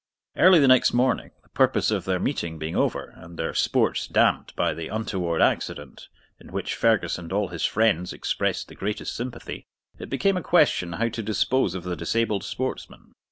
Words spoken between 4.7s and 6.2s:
the untoward accident,